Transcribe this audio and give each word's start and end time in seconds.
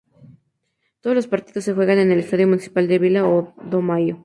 Todos 1.01 1.15
los 1.15 1.27
partidos 1.27 1.63
se 1.63 1.75
juegan 1.75 1.99
en 1.99 2.11
el 2.11 2.21
estadio 2.21 2.47
municipal 2.47 2.87
de 2.87 2.95
la 2.95 3.01
Vila 3.03 3.21
do 3.71 3.79
Maio. 3.89 4.15